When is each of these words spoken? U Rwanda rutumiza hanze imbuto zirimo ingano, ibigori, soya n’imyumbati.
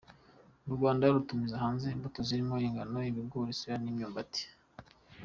U 0.67 0.69
Rwanda 0.75 1.11
rutumiza 1.13 1.63
hanze 1.63 1.85
imbuto 1.95 2.19
zirimo 2.27 2.55
ingano, 2.67 2.97
ibigori, 3.09 3.51
soya 3.59 3.77
n’imyumbati. 3.81 4.43